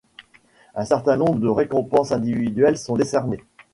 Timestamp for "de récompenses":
1.39-2.11